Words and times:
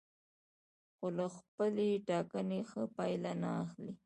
خو 0.95 1.07
له 1.17 1.27
خپلې 1.37 1.89
ټاکنې 2.07 2.59
ښه 2.69 2.81
پایله 2.95 3.31
نه 3.41 3.49
اخلي. 3.63 3.93